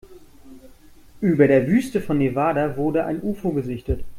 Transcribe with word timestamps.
Über 1.19 1.47
der 1.47 1.67
Wüste 1.67 2.01
von 2.01 2.17
Nevada 2.17 2.75
wurde 2.75 3.05
ein 3.05 3.21
Ufo 3.21 3.51
gesichtet. 3.51 4.03